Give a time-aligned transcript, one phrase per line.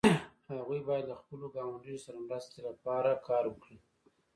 [0.53, 3.77] هغوی باید له خپلو ګاونډیو سره مرستې لپاره کار وکړي.